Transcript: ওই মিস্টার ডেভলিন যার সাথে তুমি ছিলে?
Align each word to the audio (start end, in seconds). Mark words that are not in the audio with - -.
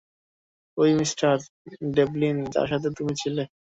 ওই 0.77 0.89
মিস্টার 0.99 1.33
ডেভলিন 1.95 2.37
যার 2.53 2.67
সাথে 2.71 2.87
তুমি 2.97 3.13
ছিলে? 3.21 3.43